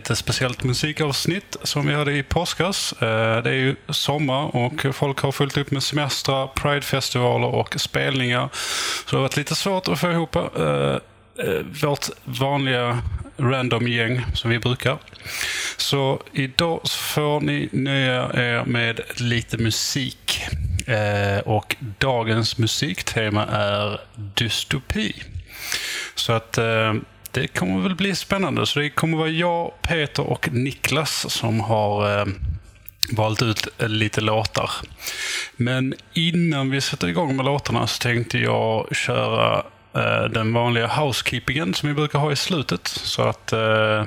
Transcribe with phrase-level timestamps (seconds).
[0.00, 2.92] lite speciellt musikavsnitt som vi hade i påskas.
[2.92, 8.48] Eh, det är ju sommar och folk har fullt upp med semestrar, pridefestivaler och spelningar.
[9.06, 11.00] Så det har varit lite svårt att få ihop eh, eh,
[11.82, 13.02] vårt vanliga
[13.36, 14.98] random-gäng som vi brukar.
[15.76, 20.42] Så idag får ni nöja er med lite musik.
[21.44, 25.14] Och dagens musiktema är dystopi.
[26.14, 26.94] Så att eh,
[27.32, 28.66] det kommer väl bli spännande.
[28.66, 32.26] Så det kommer vara jag, Peter och Niklas som har eh,
[33.12, 34.70] valt ut eh, lite låtar.
[35.56, 39.64] Men innan vi sätter igång med låtarna så tänkte jag köra
[39.94, 42.88] eh, den vanliga housekeepingen som vi brukar ha i slutet.
[42.88, 44.04] Så att eh,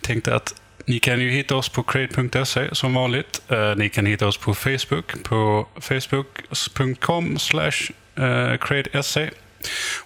[0.00, 0.54] tänkte att
[0.86, 3.42] ni kan ju hitta oss på crate.se som vanligt.
[3.48, 9.30] Eh, ni kan hitta oss på Facebook på facebook.com slash eh, cradese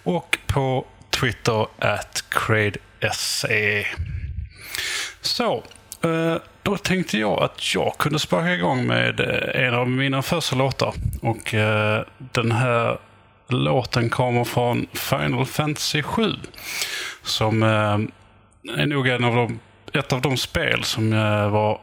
[0.03, 0.85] och på
[1.19, 3.85] Twitter at cradese.
[5.21, 5.63] Så,
[6.03, 10.55] eh, då tänkte jag att jag kunde sparka igång med eh, en av mina första
[10.55, 10.93] låtar.
[11.21, 12.97] Och eh, den här
[13.47, 16.33] låten kommer från Final Fantasy 7.
[17.23, 19.59] Som är nog en av de,
[19.93, 21.11] ett av de spel som
[21.51, 21.81] var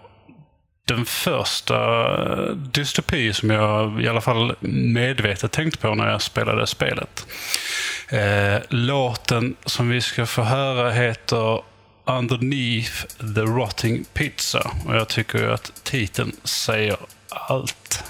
[0.85, 1.75] den första
[2.55, 7.27] dystopi som jag i alla fall medvetet tänkte på när jag spelade spelet.
[8.09, 11.63] Eh, låten som vi ska få höra heter
[12.05, 14.71] Underneath the Rotting Pizza.
[14.87, 16.97] Och jag tycker ju att titeln säger
[17.29, 18.05] allt.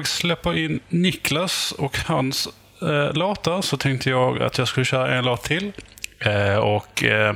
[0.00, 2.48] Jag släpper in Niklas och hans
[2.82, 5.72] eh, låtar så tänkte jag att jag skulle köra en låt till.
[6.18, 7.34] Eh, och eh,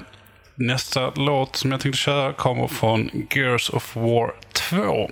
[0.55, 5.11] Nästa låt som jag tänkte köra kommer från Gears of War 2.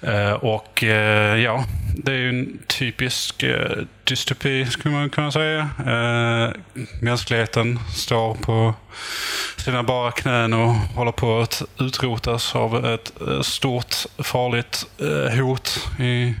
[0.00, 1.64] Eh, och eh, ja,
[1.96, 5.68] det är ju en typisk eh, dystopi skulle man kunna säga.
[7.02, 8.74] Mänskligheten står på
[9.56, 13.12] sina bara knän och håller på att utrotas av ett
[13.42, 14.86] stort farligt
[15.38, 16.34] hot i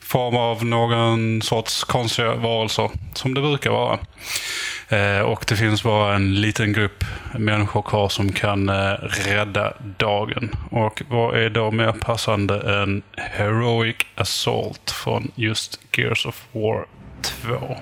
[0.00, 3.98] form av någon sorts konstiga varelser, som det brukar vara.
[4.90, 7.04] Eh, och det finns bara en liten grupp
[7.38, 10.56] människor kvar som kan eh, rädda dagen.
[10.70, 16.86] Och vad är då mer passande än Heroic Assault från just Gears of War
[17.22, 17.76] 2?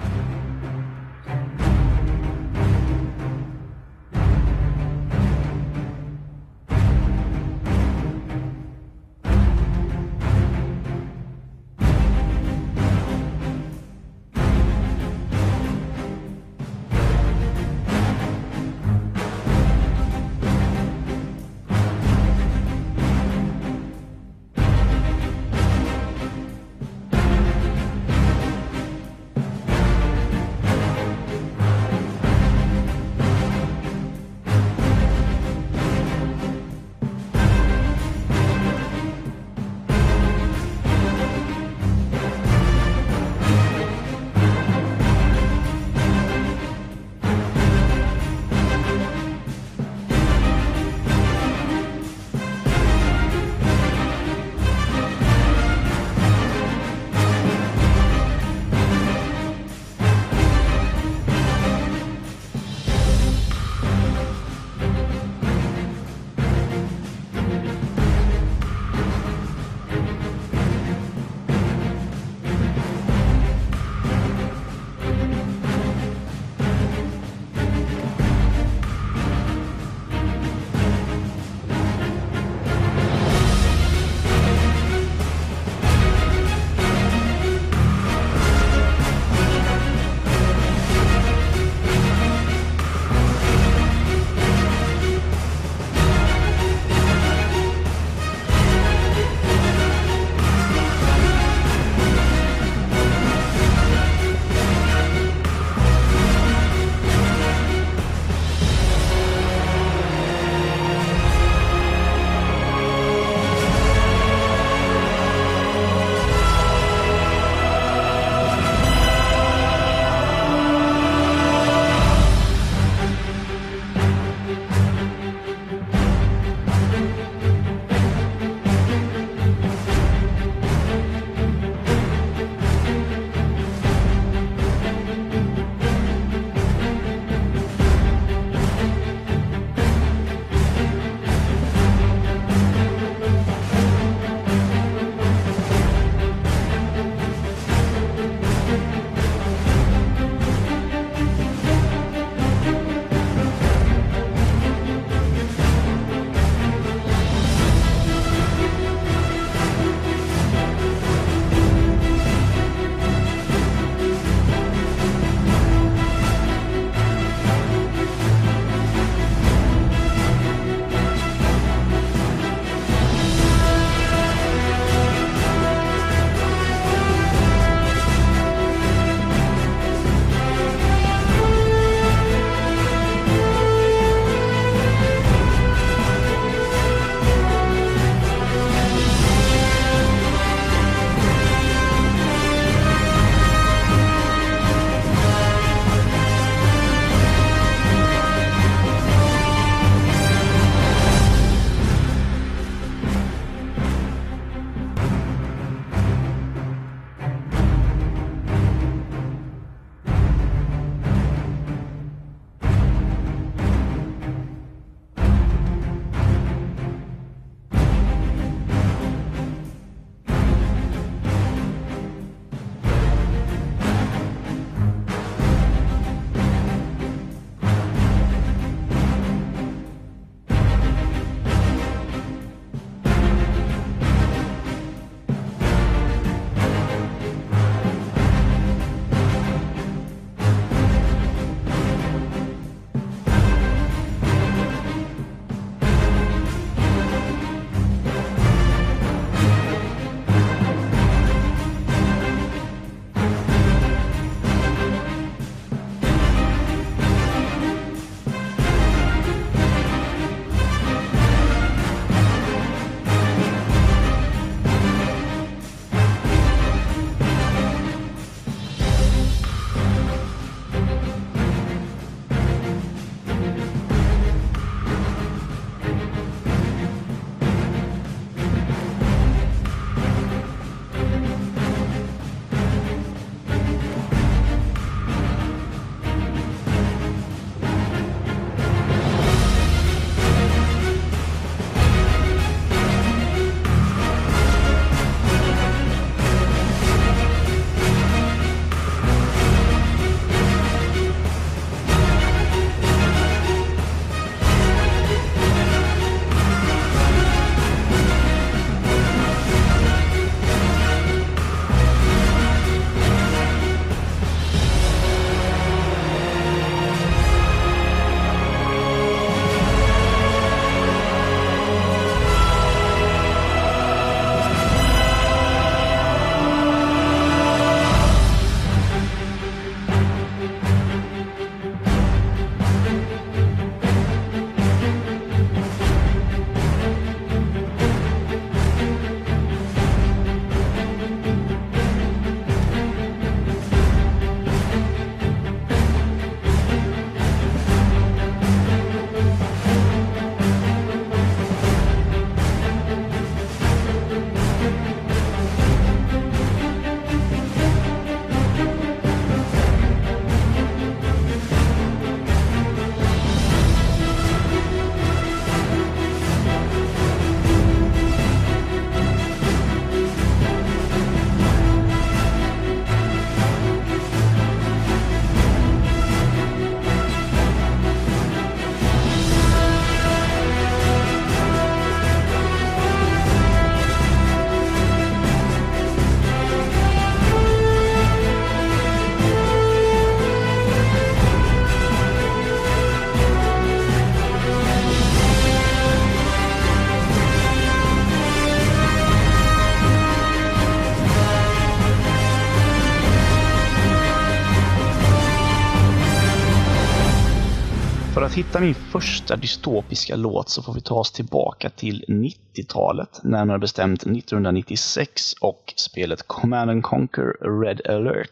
[408.28, 413.58] Att hitta min första dystopiska låt så får vi ta oss tillbaka till 90-talet, närmare
[413.58, 418.30] bestämt 1996 och spelet Command and Conquer Red alert.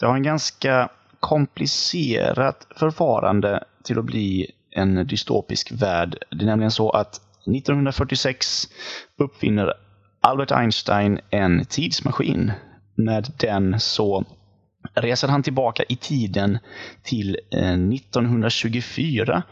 [0.00, 0.88] Det har en ganska
[1.20, 6.18] komplicerat förfarande till att bli en dystopisk värld.
[6.30, 8.68] Det är nämligen så att 1946
[9.18, 9.72] uppfinner
[10.20, 12.52] Albert Einstein en tidsmaskin.
[12.94, 14.24] Med den så
[14.94, 16.58] reser han tillbaka i tiden
[17.02, 19.42] till eh, 1924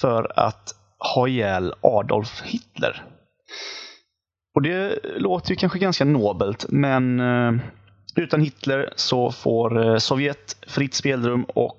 [0.00, 0.74] för att
[1.14, 3.04] ha ihjäl Adolf Hitler.
[4.54, 7.52] Och det låter ju kanske ganska nobelt, men eh,
[8.16, 11.76] utan Hitler så får eh, Sovjet fritt spelrum och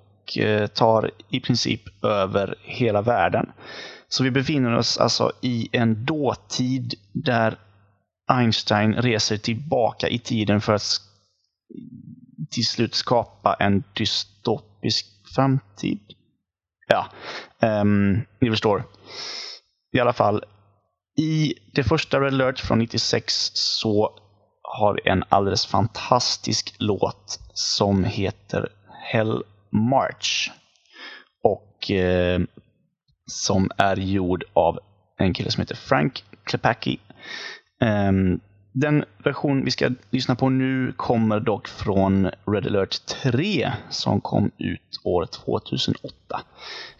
[0.73, 3.51] tar i princip över hela världen.
[4.09, 7.57] Så vi befinner oss alltså i en dåtid där
[8.31, 11.01] Einstein reser tillbaka i tiden för att
[12.49, 15.05] till slut skapa en dystopisk
[15.35, 15.99] framtid.
[16.87, 17.05] Ja,
[17.81, 18.83] um, ni förstår.
[19.93, 20.43] I alla fall,
[21.17, 24.19] i det första Red alert från 96 så
[24.63, 28.69] har vi en alldeles fantastisk låt som heter
[29.11, 30.51] Hell March.
[31.43, 32.41] Och eh,
[33.25, 34.79] som är gjord av
[35.17, 36.99] en kille som heter Frank Klepacki.
[37.81, 38.39] Um,
[38.71, 44.51] den version vi ska lyssna på nu kommer dock från Red alert 3 som kom
[44.57, 46.41] ut år 2008.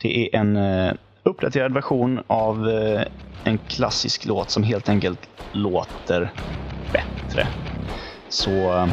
[0.01, 3.01] Det är en eh, uppdaterad version av eh,
[3.43, 6.31] en klassisk låt som helt enkelt låter
[6.91, 7.47] bättre.
[8.29, 8.87] Så eh,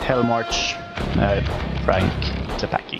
[0.00, 0.76] Hellmarch
[1.16, 1.42] med
[1.84, 2.98] Frank Klepacki.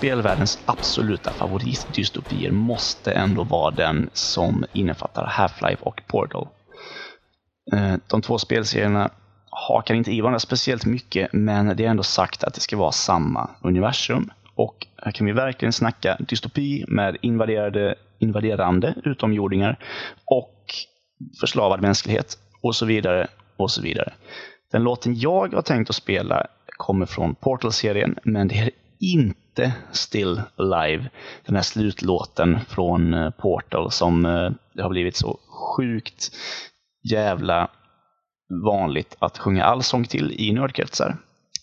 [0.00, 6.48] Spelvärldens absoluta favoritdystopier måste ändå vara den som innefattar Half-Life och Portal.
[7.72, 9.10] Eh, de två spelserierna
[9.50, 12.92] hakar inte i varandra speciellt mycket, men det är ändå sagt att det ska vara
[12.92, 14.30] samma universum.
[14.54, 19.78] Och här kan vi verkligen snacka dystopi med invaderade, invaderande utomjordingar
[20.24, 20.64] och
[21.40, 24.12] förslavad mänsklighet och så vidare och så vidare.
[24.72, 30.42] Den låten jag har tänkt att spela kommer från Portal-serien, men det är inte Still
[30.56, 31.10] Alive,
[31.46, 36.30] den här slutlåten från eh, Portal som eh, det har blivit så sjukt
[37.10, 37.70] jävla
[38.64, 41.16] vanligt att sjunga allsång till i nördkretsar.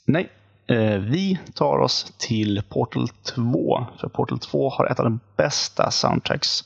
[0.05, 0.29] Nej,
[0.67, 5.91] eh, vi tar oss till Portal 2, för Portal 2 har ett av de bästa
[5.91, 6.63] soundtracks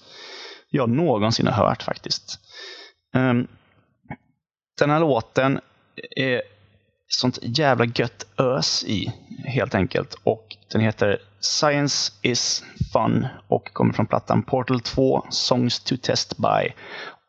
[0.70, 2.40] jag någonsin har hört faktiskt.
[3.16, 3.48] Ehm,
[4.80, 5.60] den här låten
[6.16, 6.42] är
[7.14, 9.14] sånt jävla gött ös i,
[9.46, 10.16] helt enkelt.
[10.24, 16.38] Och den heter Science is Fun och kommer från plattan Portal 2 Songs to Test
[16.38, 16.74] By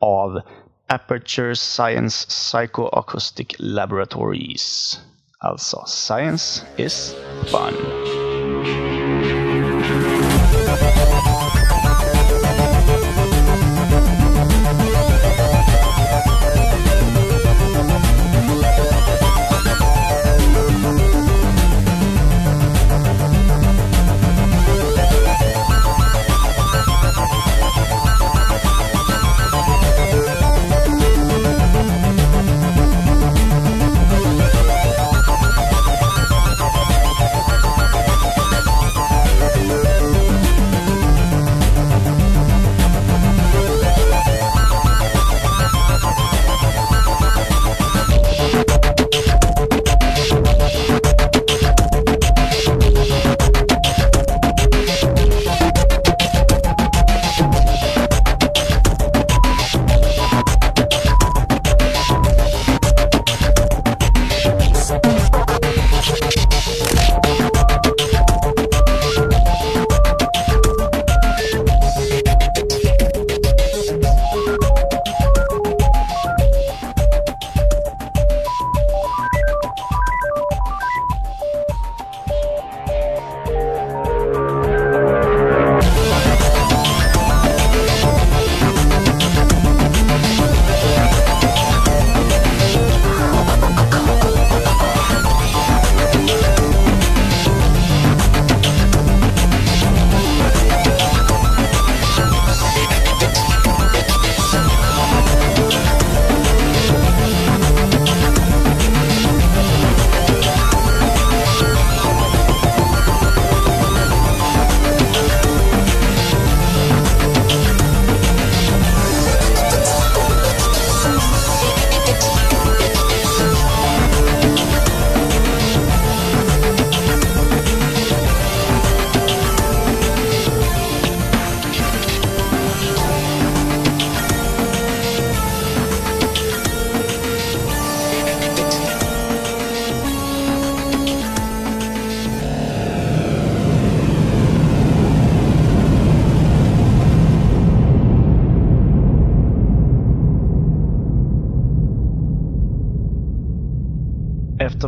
[0.01, 0.41] av
[0.87, 5.01] Aperture Science Psychoacoustic Laboratories.
[5.39, 7.15] Alltså, Science is
[7.47, 7.75] Fun.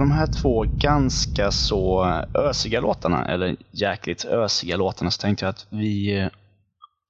[0.05, 5.67] De här två ganska så ösiga låtarna, eller jäkligt ösiga låtarna, så tänkte jag att
[5.71, 6.29] vi eh,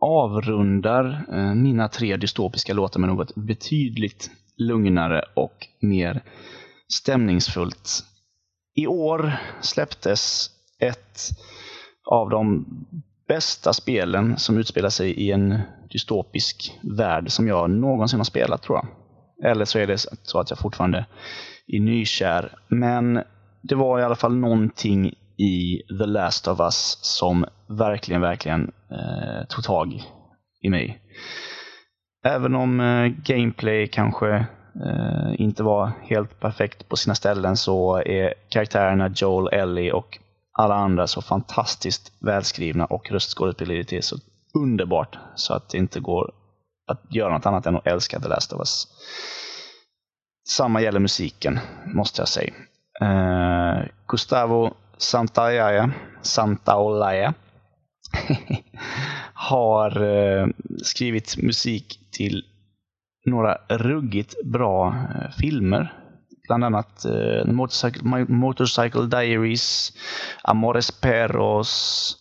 [0.01, 6.23] avrundar eh, mina tre dystopiska låtar med något betydligt lugnare och mer
[6.89, 8.05] stämningsfullt.
[8.75, 11.21] I år släpptes ett
[12.11, 12.67] av de
[13.29, 18.79] bästa spelen som utspelar sig i en dystopisk värld som jag någonsin har spelat, tror
[18.79, 18.87] jag.
[19.51, 21.07] Eller så är det så att jag fortfarande
[21.66, 22.53] i nykär.
[22.68, 23.22] Men
[23.62, 29.46] det var i alla fall någonting i The Last of Us som verkligen, verkligen eh,
[29.48, 30.03] tog tag
[30.62, 31.00] i mig.
[32.24, 34.35] Även om eh, gameplay kanske
[34.87, 40.18] eh, inte var helt perfekt på sina ställen så är karaktärerna Joel, Ellie och
[40.59, 44.16] alla andra så fantastiskt välskrivna och röstskådespeleriet är så
[44.59, 46.33] underbart så att det inte går
[46.87, 48.87] att göra något annat än att älska The Last of Us.
[50.49, 52.53] Samma gäller musiken, måste jag säga.
[53.03, 57.35] Uh, Gustavo Santaolalla, Santaolalla
[59.35, 60.49] har uh,
[60.83, 62.45] skrivit musik till
[63.27, 65.93] några ruggigt bra uh, filmer.
[66.49, 69.93] Bland annat uh, Motorcycle, Motorcycle Diaries,
[70.43, 72.17] Amores Perros,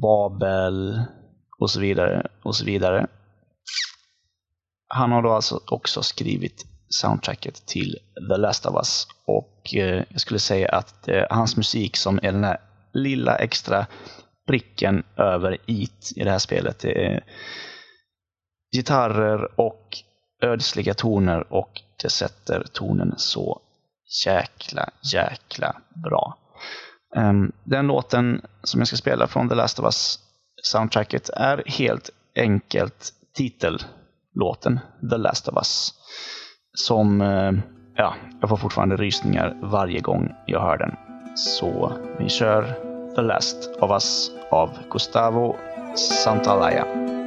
[0.00, 1.02] Babel
[1.58, 2.26] och så vidare.
[2.42, 3.06] och så vidare.
[4.94, 7.98] Han har då alltså också skrivit soundtracket till
[8.30, 12.32] The Last of Us och eh, jag skulle säga att eh, hans musik som är
[12.32, 12.60] den här
[12.92, 13.86] lilla extra
[14.46, 16.78] pricken över it i det här spelet.
[16.78, 17.24] Det är
[18.76, 19.98] gitarrer och
[20.42, 23.60] ödsliga toner och det sätter tonen så
[24.26, 26.38] jäkla, jäkla bra.
[27.16, 30.18] Um, den låten som jag ska spela från The Last of Us
[30.62, 33.82] soundtracket är helt enkelt titel
[34.40, 35.90] låten The Last of Us.
[36.74, 37.52] Som, eh,
[37.96, 40.96] ja, jag får fortfarande rysningar varje gång jag hör den.
[41.34, 42.62] Så vi kör
[43.14, 45.56] The Last of Us av Gustavo
[46.24, 47.19] Santaolalla.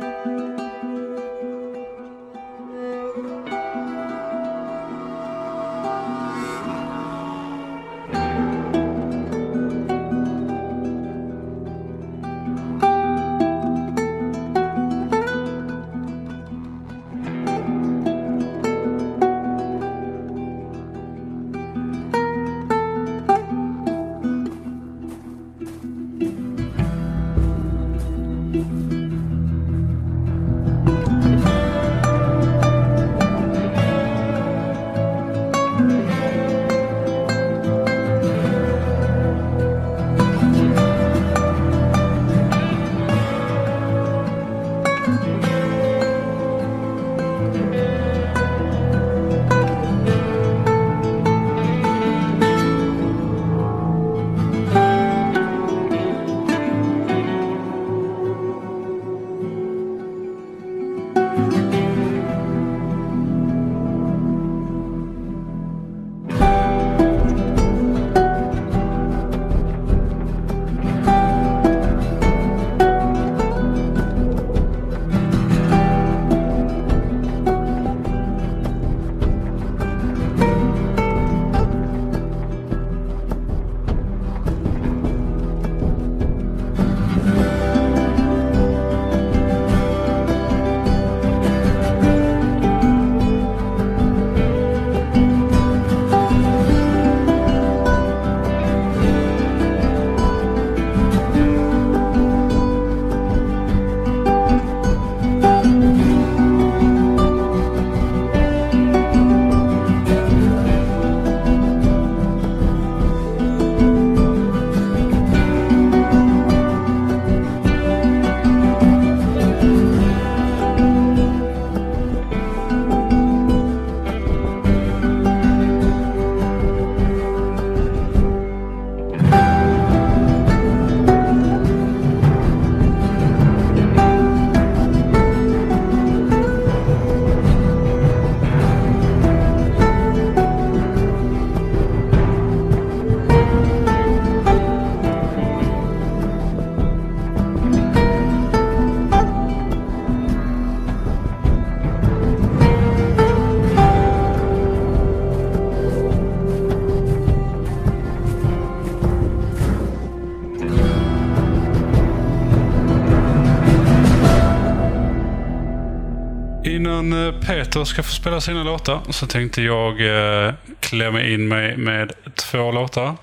[167.74, 172.72] Peter ska få spela sina låtar så tänkte jag eh, klämma in mig med två
[172.72, 173.16] låtar.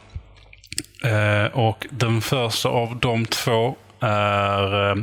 [1.04, 4.96] Eh, och Den första av de två är eh,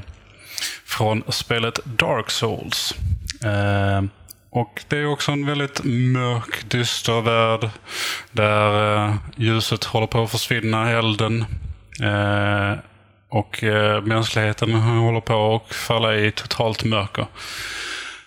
[0.86, 2.96] från spelet Dark Souls.
[3.44, 4.04] Eh,
[4.50, 7.70] och Det är också en väldigt mörk, dyster värld
[8.32, 11.46] där eh, ljuset håller på att försvinna, elden.
[12.02, 12.74] Eh,
[13.30, 17.26] och eh, mänskligheten håller på att falla i totalt mörker.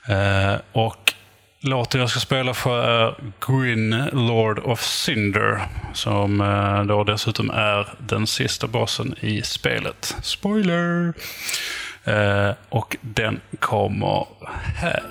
[0.08, 0.99] Eh, och
[1.60, 3.14] låten jag ska spela för är
[3.46, 5.60] Gwyn, Lord of Cinder.
[5.94, 10.16] Som eh, då dessutom är den sista bossen i spelet.
[10.22, 11.12] Spoiler!
[12.04, 14.26] Eh, och den kommer
[14.76, 15.04] här.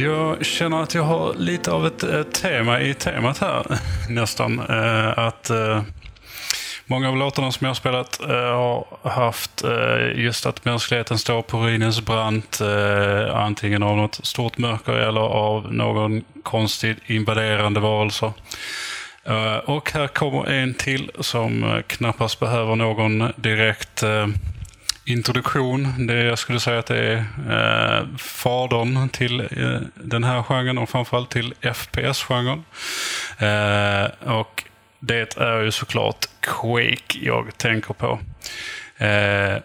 [0.00, 3.66] Jag känner att jag har lite av ett, ett tema i temat här,
[4.08, 4.58] nästan.
[4.58, 5.82] Eh, att eh,
[6.86, 11.42] Många av låtarna som jag har spelat eh, har haft eh, just att mänskligheten står
[11.42, 12.60] på ruinens brant.
[12.60, 18.32] Eh, antingen av något stort mörker eller av någon konstig invaderande varelse.
[19.24, 24.26] Eh, och här kommer en till som eh, knappast behöver någon direkt eh,
[25.04, 26.06] introduktion.
[26.06, 27.16] Det jag skulle säga att det är
[27.50, 32.64] eh, fadern till eh, den här genren och framförallt till FPS-genren.
[33.38, 34.64] Eh, och
[35.00, 38.18] det är ju såklart Quake jag tänker på.
[39.04, 39.56] Eh,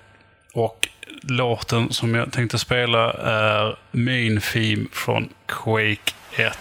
[0.53, 0.87] och
[1.21, 6.57] låten som jag tänkte spela är Main Theme från Quake 1.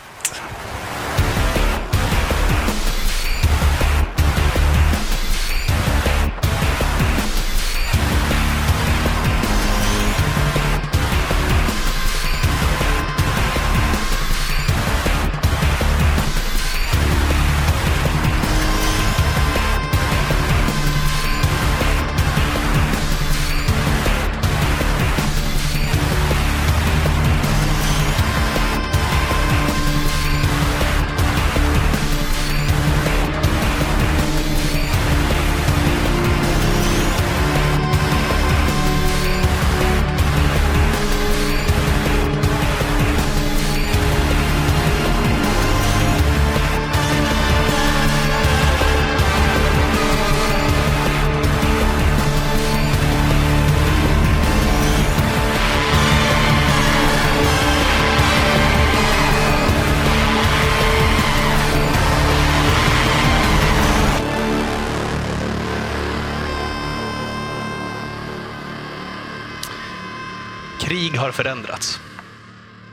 [70.94, 72.00] Krig har förändrats.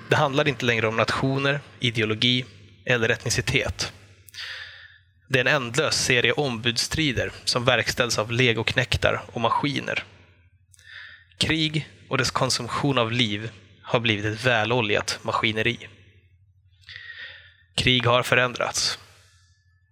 [0.09, 2.45] Det handlar inte längre om nationer, ideologi
[2.85, 3.93] eller etnicitet.
[5.27, 10.03] Det är en ändlös serie ombudsstrider som verkställs av legoknektar och maskiner.
[11.37, 13.49] Krig och dess konsumtion av liv
[13.81, 15.87] har blivit ett väloljat maskineri.
[17.75, 18.99] Krig har förändrats.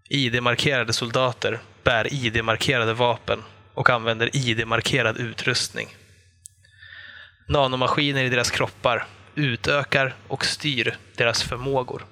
[0.09, 3.43] ID-markerade soldater bär ID-markerade vapen
[3.73, 5.98] och använder ID-markerad utrustning.
[7.49, 12.05] Nanomaskiner i deras kroppar utökar och styr deras förmågor.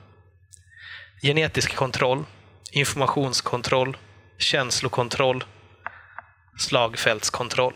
[1.21, 2.23] Genetisk kontroll,
[2.71, 3.97] informationskontroll,
[4.37, 5.43] känslokontroll,
[6.57, 7.73] slagfältskontroll.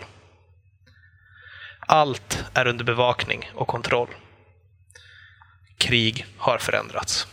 [1.79, 4.09] Allt är under bevakning och kontroll.
[5.77, 7.27] Krig har förändrats.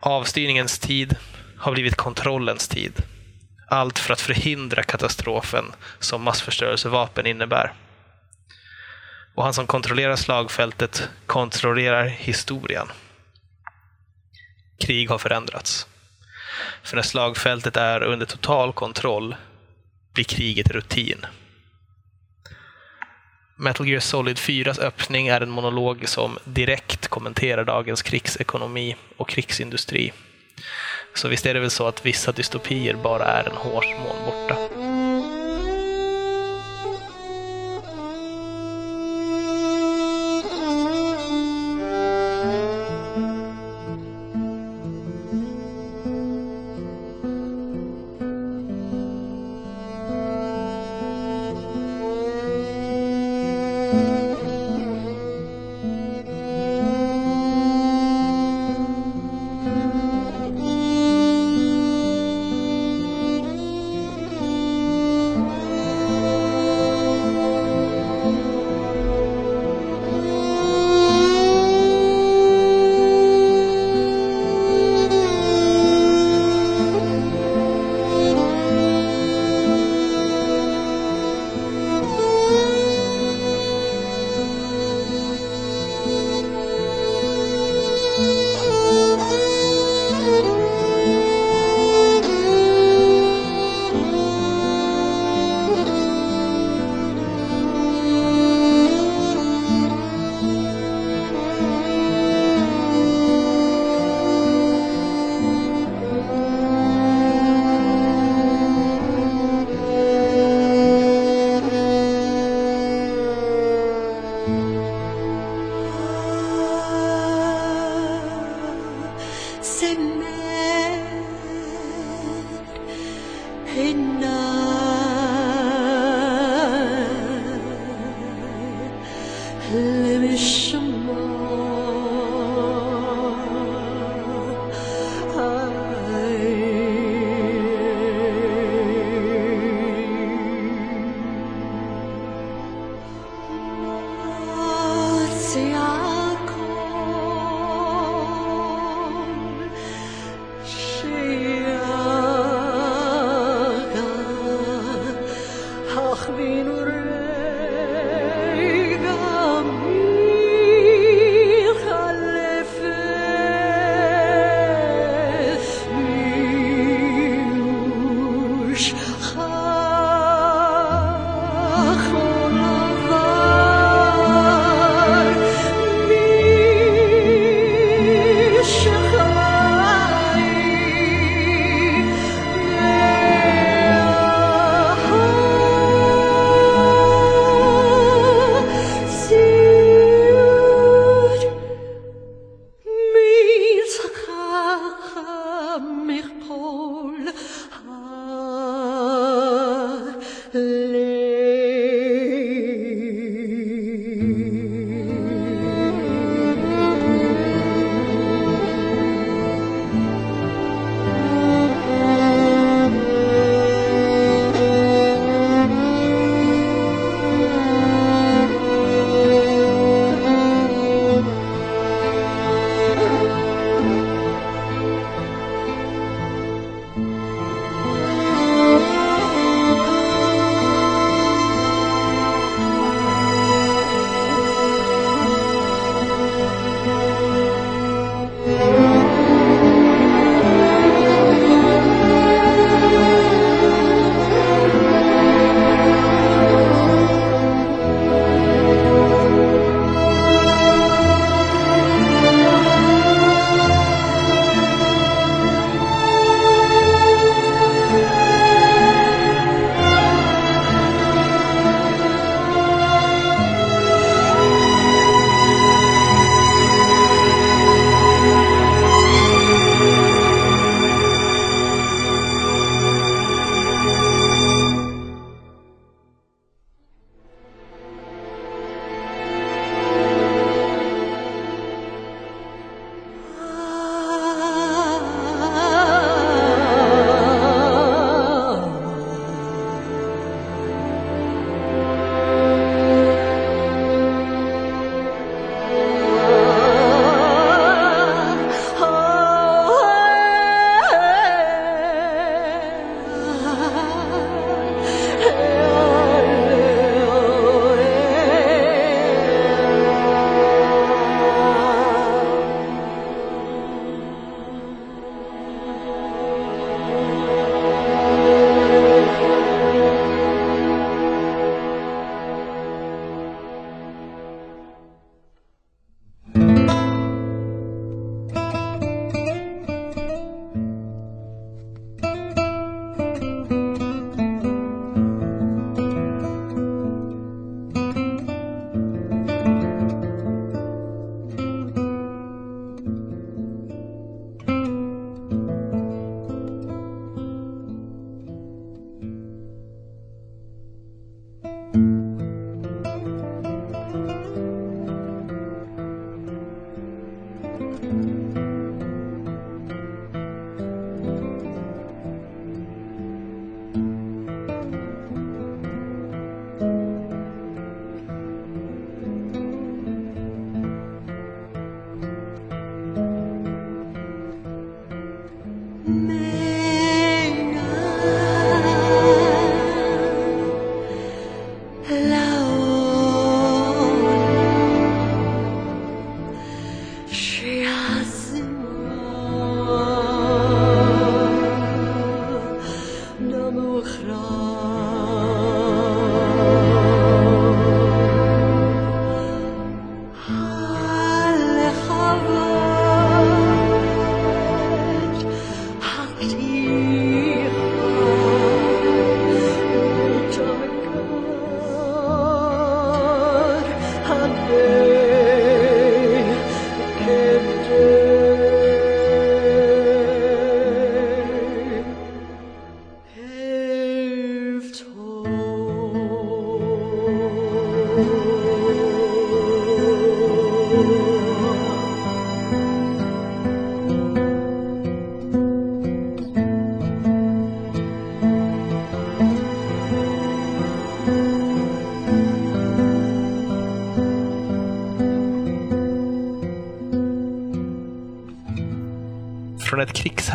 [0.00, 1.16] Avstyrningens tid
[1.58, 3.02] har blivit kontrollens tid.
[3.68, 7.72] Allt för att förhindra katastrofen som massförstörelsevapen innebär.
[9.36, 12.88] Och han som kontrollerar slagfältet kontrollerar historien.
[14.78, 15.86] Krig har förändrats.
[16.82, 19.36] För när slagfältet är under total kontroll
[20.14, 21.26] blir kriget rutin.
[23.56, 30.12] Metal Gear Solid 4s öppning är en monolog som direkt kommenterar dagens krigsekonomi och krigsindustri.
[31.14, 34.85] Så visst är det väl så att vissa dystopier bara är en hårsmån borta.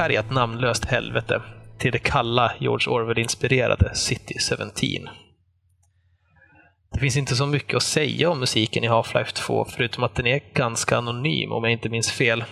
[0.09, 1.41] Ett namnlöst helvete
[1.77, 4.69] till det kalla George Orwell-inspirerade City 17.
[6.93, 10.27] Det finns inte så mycket att säga om musiken i Half-Life 2, förutom att den
[10.27, 12.43] är ganska anonym om jag inte minns fel.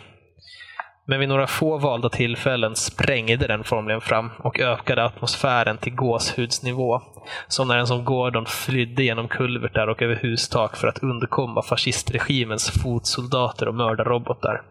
[1.06, 7.02] Men vid några få valda tillfällen sprängde den formligen fram och ökade atmosfären till gåshudsnivå.
[7.48, 12.70] Som när en som Gordon flydde genom kulvertar och över hustak för att undkomma fascistregimens
[12.84, 14.62] fotsoldater och mördarrobotar.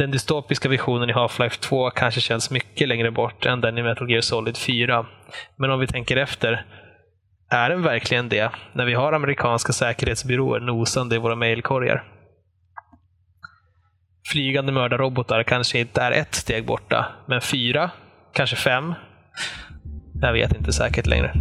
[0.00, 4.10] Den dystopiska visionen i Half-Life 2 kanske känns mycket längre bort än den i Metal
[4.10, 5.06] Gear Solid 4.
[5.56, 6.66] Men om vi tänker efter,
[7.50, 12.04] är den verkligen det när vi har amerikanska säkerhetsbyråer nosande i våra mejlkorgar?
[14.32, 17.90] Flygande mördarrobotar kanske inte är ett steg borta, men fyra?
[18.32, 18.94] Kanske fem?
[20.22, 21.32] Jag vet inte säkert längre.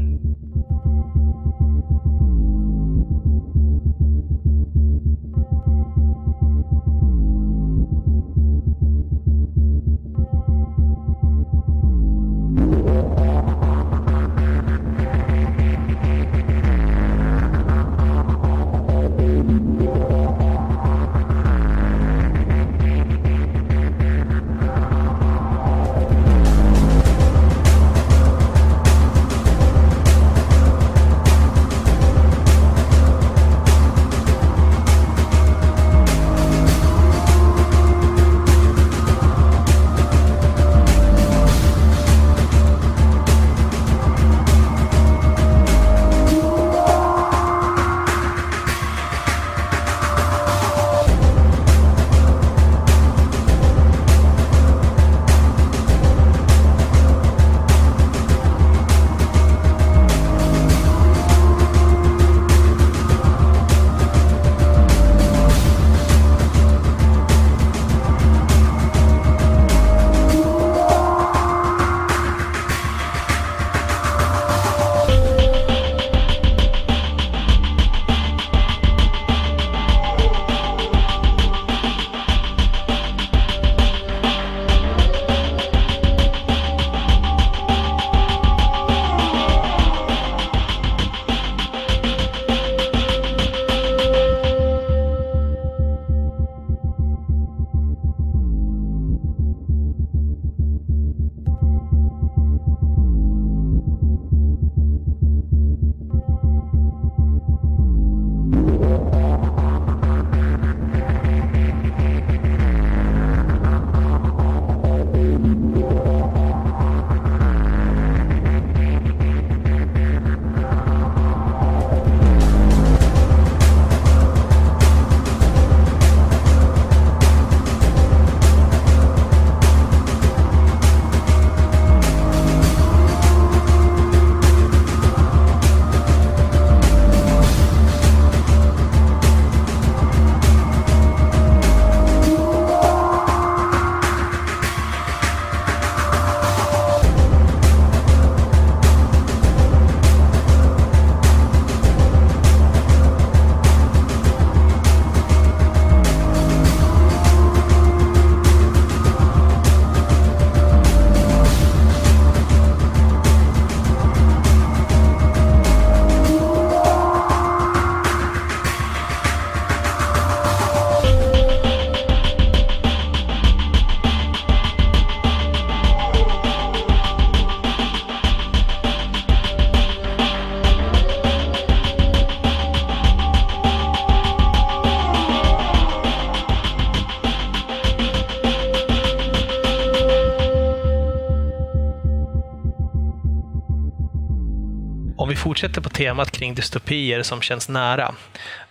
[195.60, 198.16] Fortsätter på temat kring dystopier som känns nära,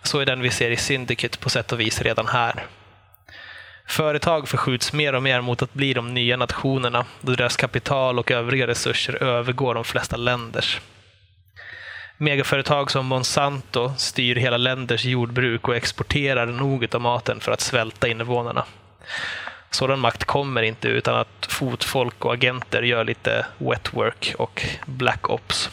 [0.03, 2.65] så är den vi ser i Syndicate på sätt och vis redan här.
[3.87, 8.31] Företag förskjuts mer och mer mot att bli de nya nationerna, då deras kapital och
[8.31, 10.81] övriga resurser övergår de flesta länders.
[12.17, 18.07] Megaföretag som Monsanto styr hela länders jordbruk och exporterar nog av maten för att svälta
[18.07, 18.65] invånarna.
[19.71, 25.29] Sådan makt kommer inte utan att fotfolk och agenter gör lite wet work och black
[25.29, 25.69] ops.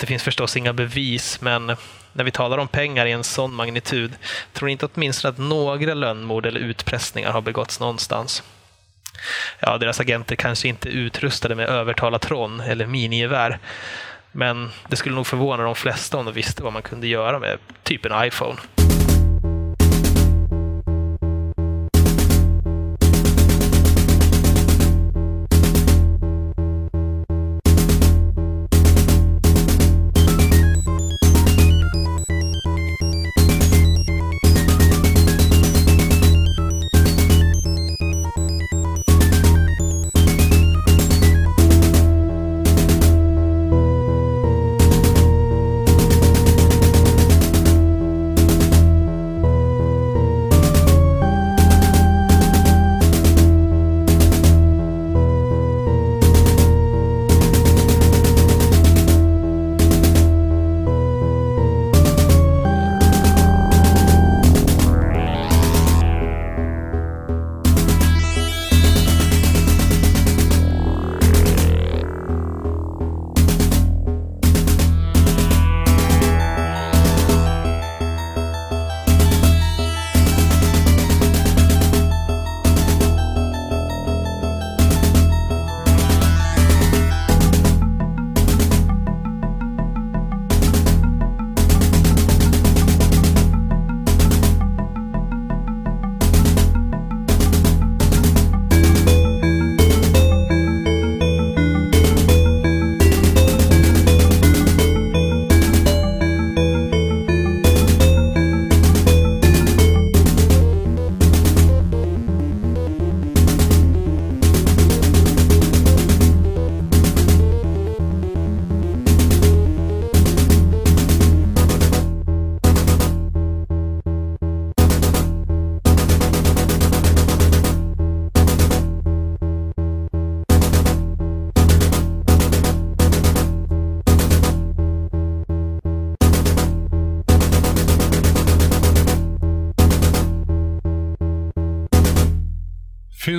[0.00, 1.66] Det finns förstås inga bevis, men
[2.12, 4.12] när vi talar om pengar i en sån magnitud
[4.52, 8.42] tror ni inte åtminstone att några lönnmord eller utpressningar har begåtts någonstans.
[9.60, 13.58] Ja, deras agenter kanske inte är utrustade med övertalatron eller minigevär,
[14.32, 17.58] men det skulle nog förvåna de flesta om de visste vad man kunde göra med
[17.82, 18.56] typ en iPhone.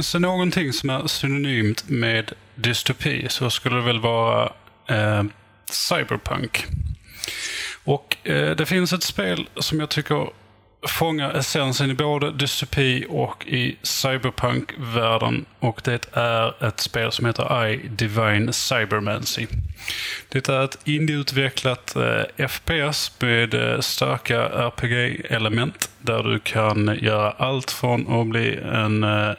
[0.01, 4.51] Finns det någonting som är synonymt med dystopi så skulle det väl vara
[4.87, 5.23] eh,
[5.71, 6.65] cyberpunk.
[7.83, 10.29] Och eh, det finns ett spel som jag tycker
[10.87, 15.45] fångar essensen i både dystopi och i cyberpunk-världen.
[15.59, 19.47] Och det är ett spel som heter I Divine Cybermancy.
[20.29, 27.71] Det är ett indieutvecklat eh, FPS med eh, starka RPG-element där du kan göra allt
[27.71, 29.31] från att bli en eh,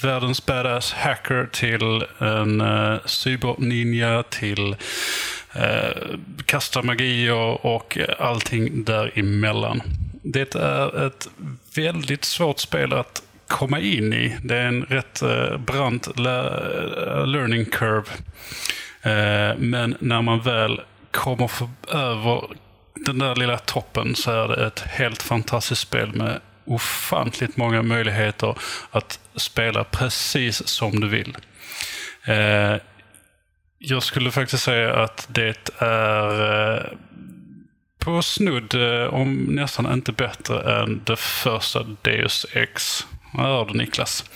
[0.00, 4.76] världens badass hacker till en uh, cyberninja till
[5.56, 9.82] uh, kasta magier och allting däremellan.
[10.22, 11.28] Det är ett
[11.76, 14.36] väldigt svårt spel att komma in i.
[14.44, 16.18] Det är en rätt uh, brant
[17.26, 18.08] learning curve.
[19.06, 20.80] Uh, men när man väl
[21.10, 21.50] kommer
[21.88, 22.42] över
[22.94, 28.54] den där lilla toppen så är det ett helt fantastiskt spel med ofantligt många möjligheter
[28.90, 31.36] att spela precis som du vill.
[32.24, 32.76] Eh,
[33.78, 36.84] jag skulle faktiskt säga att det är eh,
[37.98, 43.06] på snudd, eh, om nästan inte bättre än det första Deus Ex.
[43.34, 44.30] Vad hör du Niklas?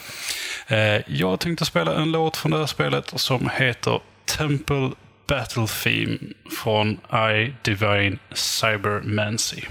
[1.06, 4.00] Jag tänkte spela en låt från det här spelet som heter
[4.38, 4.90] Temple
[5.28, 6.18] Battle Theme
[6.62, 6.90] från
[7.32, 9.62] I Divine Cybermancy.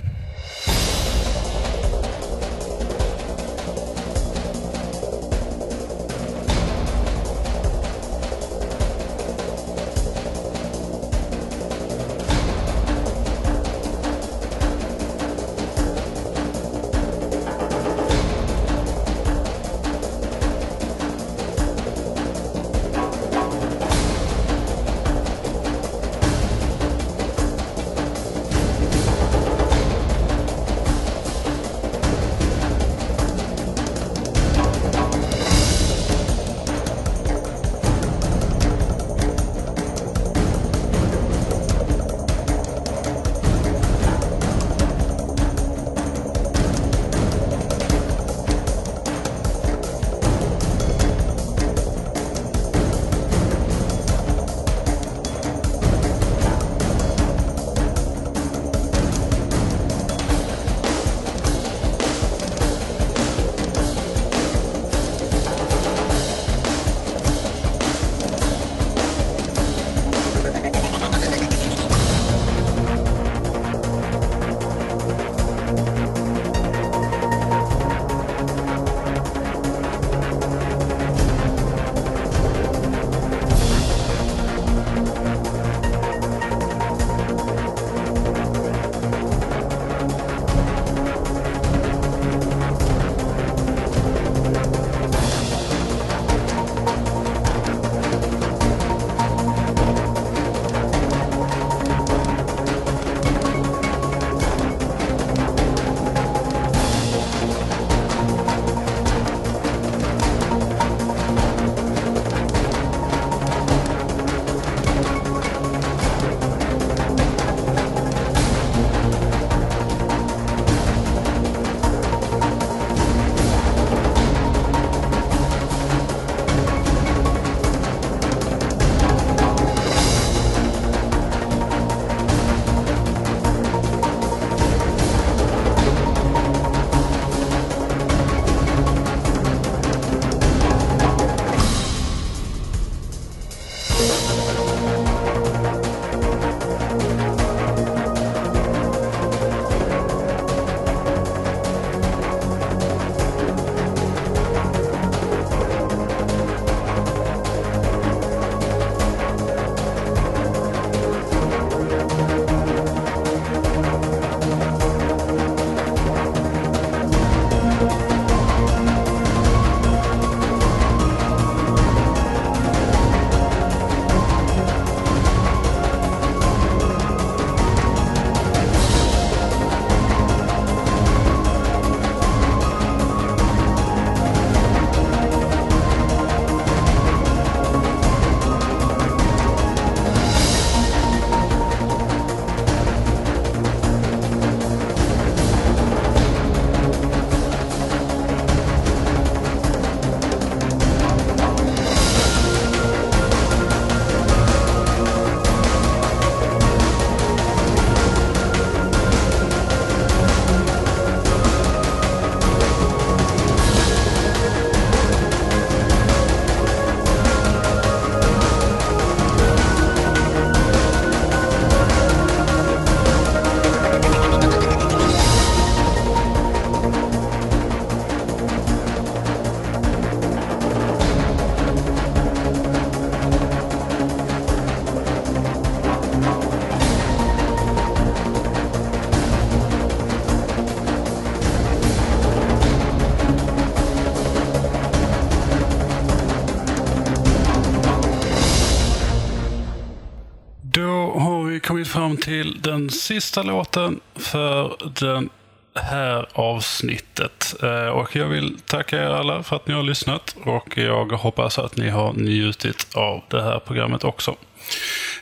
[252.26, 255.30] Till den sista låten för den
[255.76, 257.56] här avsnittet.
[257.64, 261.60] Eh, och jag vill tacka er alla för att ni har lyssnat och jag hoppas
[261.60, 264.36] att ni har njutit av det här programmet också.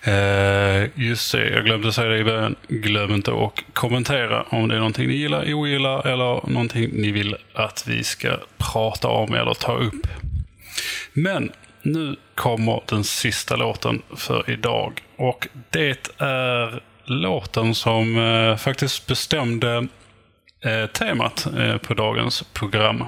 [0.04, 2.56] Eh, just det, jag glömde säga det i början.
[2.68, 7.36] Glöm inte att kommentera om det är någonting ni gillar, ogillar eller någonting ni vill
[7.54, 10.08] att vi ska prata om eller ta upp.
[11.14, 11.52] Men
[11.82, 15.02] nu kommer den sista låten för idag.
[15.16, 19.88] Och det är låten som eh, faktiskt bestämde
[20.66, 23.02] eh, temat eh, på dagens program.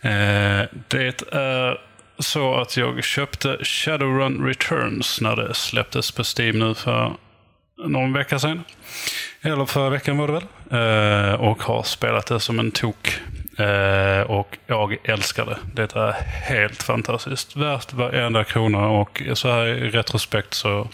[0.00, 1.78] Eh, det är
[2.18, 7.12] så att jag köpte Shadowrun Returns när det släpptes på Steam nu för
[7.76, 8.64] någon vecka sedan.
[9.42, 10.44] Eller förra veckan var det väl.
[10.70, 13.18] Eh, och har spelat det som en tok.
[13.58, 15.58] Eh, och jag älskar det.
[15.74, 16.12] Det är
[16.48, 17.56] helt fantastiskt.
[17.56, 20.88] Värt varenda krona och så här i retrospekt så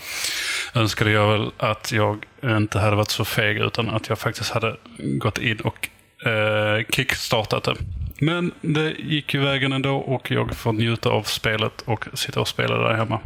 [0.74, 4.76] önskade jag väl att jag inte hade varit så feg utan att jag faktiskt hade
[4.98, 5.88] gått in och
[6.26, 7.74] eh, kickstartat det.
[8.20, 12.48] Men det gick ju vägen ändå och jag får njuta av spelet och sitta och
[12.48, 13.20] spela där hemma.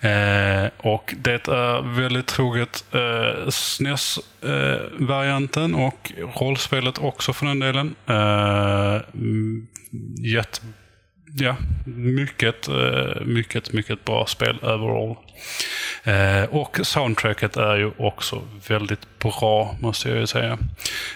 [0.00, 7.94] Eh, och det är väldigt troget eh, SNES-varianten eh, och rollspelet också för den delen.
[8.06, 9.66] Eh, mm,
[10.18, 10.60] jätte,
[11.34, 15.16] ja, mycket, eh, mycket, mycket bra spel overall.
[16.04, 20.58] Eh, och soundtracket är ju också väldigt bra, måste jag ju säga.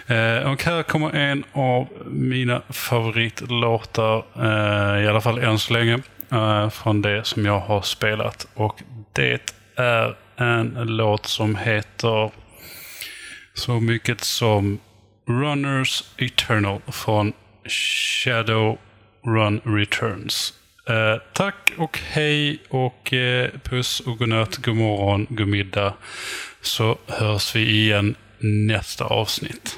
[0.07, 5.99] Eh, och här kommer en av mina favoritlåtar, eh, i alla fall än så länge,
[6.31, 8.47] eh, från det som jag har spelat.
[8.53, 8.81] Och
[9.13, 12.31] det är en låt som heter
[13.53, 14.79] så mycket som
[15.27, 17.33] Runners Eternal från
[17.65, 18.77] Shadow
[19.27, 20.53] Run Returns.
[20.89, 25.93] Eh, tack och hej och eh, puss och godnatt, god morgon, god middag.
[26.61, 29.77] Så hörs vi igen nästa avsnitt.